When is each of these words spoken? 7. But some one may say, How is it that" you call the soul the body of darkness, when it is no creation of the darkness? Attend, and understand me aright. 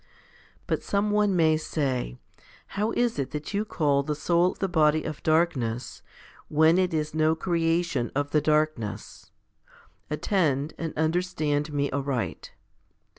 7. 0.61 0.61
But 0.65 0.81
some 0.81 1.11
one 1.11 1.35
may 1.35 1.57
say, 1.57 2.17
How 2.69 2.89
is 2.91 3.19
it 3.19 3.29
that" 3.29 3.53
you 3.53 3.63
call 3.63 4.01
the 4.01 4.15
soul 4.15 4.55
the 4.55 4.67
body 4.67 5.03
of 5.03 5.21
darkness, 5.21 6.01
when 6.47 6.79
it 6.79 6.91
is 6.91 7.13
no 7.13 7.35
creation 7.35 8.09
of 8.15 8.31
the 8.31 8.41
darkness? 8.41 9.29
Attend, 10.09 10.73
and 10.79 10.91
understand 10.97 11.71
me 11.71 11.91
aright. 11.91 12.51